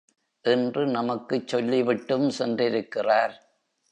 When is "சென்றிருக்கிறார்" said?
2.39-3.33